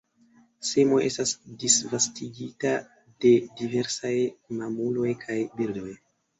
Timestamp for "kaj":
5.25-5.41